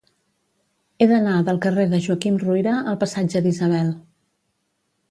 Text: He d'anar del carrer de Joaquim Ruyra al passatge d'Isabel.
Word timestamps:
He 0.99 1.07
d'anar 1.11 1.35
del 1.49 1.61
carrer 1.67 1.85
de 1.93 2.01
Joaquim 2.07 2.41
Ruyra 2.47 2.75
al 2.95 2.99
passatge 3.05 3.47
d'Isabel. 3.49 3.95